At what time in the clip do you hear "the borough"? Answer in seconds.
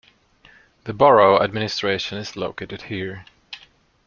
0.85-1.43